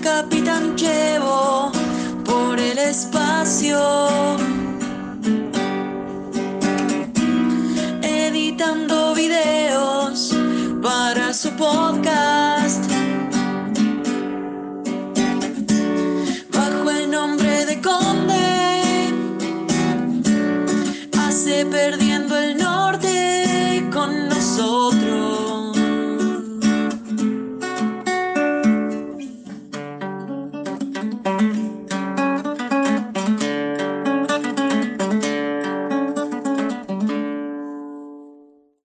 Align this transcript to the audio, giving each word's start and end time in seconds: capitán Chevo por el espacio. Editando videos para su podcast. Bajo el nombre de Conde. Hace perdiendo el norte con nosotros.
capitán 0.00 0.76
Chevo 0.76 1.70
por 2.24 2.58
el 2.58 2.78
espacio. 2.78 3.78
Editando 8.02 9.14
videos 9.14 10.34
para 10.82 11.32
su 11.32 11.50
podcast. 11.50 12.84
Bajo 16.52 16.90
el 16.90 17.10
nombre 17.10 17.66
de 17.66 17.80
Conde. 17.80 19.12
Hace 21.18 21.66
perdiendo 21.66 22.36
el 22.36 22.56
norte 22.58 23.88
con 23.92 24.28
nosotros. 24.28 25.17